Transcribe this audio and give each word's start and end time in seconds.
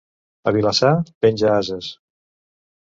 A 0.51 0.53
Vilassar, 0.55 0.93
penja-ases. 1.27 1.95